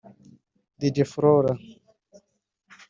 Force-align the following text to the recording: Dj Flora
Dj 0.79 0.97
Flora 1.11 1.53